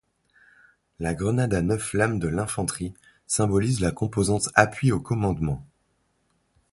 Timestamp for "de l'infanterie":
2.17-2.95